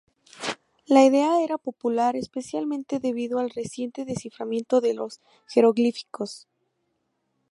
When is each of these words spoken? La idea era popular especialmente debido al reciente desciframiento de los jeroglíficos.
La 0.87 1.05
idea 1.05 1.39
era 1.43 1.59
popular 1.59 2.15
especialmente 2.15 2.99
debido 2.99 3.37
al 3.37 3.51
reciente 3.51 4.03
desciframiento 4.03 4.81
de 4.81 4.95
los 4.95 5.21
jeroglíficos. 5.47 6.47